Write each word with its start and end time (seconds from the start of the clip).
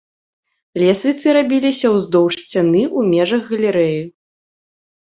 Лесвіцы 0.83 1.27
рабіліся 1.37 1.87
ўздоўж 1.99 2.33
сцяны 2.43 2.81
ў 2.97 3.13
межах 3.13 3.43
галерэі. 3.55 4.01